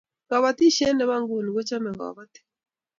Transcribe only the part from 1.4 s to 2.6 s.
kochame kabatik